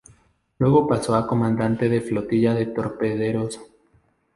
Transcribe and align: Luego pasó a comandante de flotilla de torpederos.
Luego 0.57 0.87
pasó 0.87 1.13
a 1.13 1.27
comandante 1.27 1.87
de 1.87 2.01
flotilla 2.01 2.55
de 2.55 2.65
torpederos. 2.65 3.59